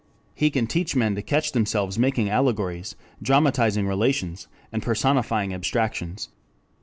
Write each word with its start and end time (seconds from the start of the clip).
He 0.33 0.49
can 0.49 0.65
teach 0.65 0.95
men 0.95 1.13
to 1.13 1.21
catch 1.21 1.51
themselves 1.51 1.99
making 1.99 2.27
allegories, 2.27 2.95
dramatizing 3.21 3.85
relations, 3.87 4.47
and 4.71 4.81
personifying 4.81 5.53
abstractions. 5.53 6.29